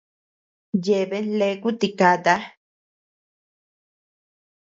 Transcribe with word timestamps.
Yeabean 0.85 1.27
leaku 1.39 1.69
tikata. 1.79 2.33